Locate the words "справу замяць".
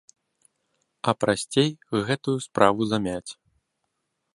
2.47-3.31